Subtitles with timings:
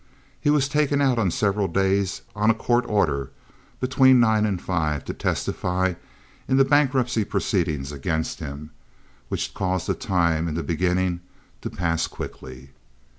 [0.39, 3.29] He was taken out on several days on a court order,
[3.79, 5.93] between nine and five, to testify
[6.47, 8.71] in the bankruptcy proceedings against him,
[9.29, 11.19] which caused the time in the beginning
[11.61, 12.71] to pass quickly.